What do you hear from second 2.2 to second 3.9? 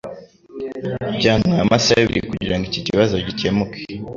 kugirango iki kibazo gikemuke.